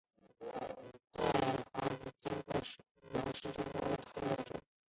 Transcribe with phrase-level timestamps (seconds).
[0.39, 0.49] 多
[1.11, 2.77] 带黄皮坚螺是
[3.53, 4.59] 中国的特有物种。